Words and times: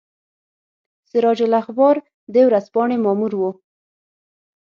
سراج 1.09 1.39
الاخبار 1.47 1.95
د 2.33 2.35
ورځپاڼې 2.47 2.97
مامور 3.05 3.31
وو. 3.39 3.51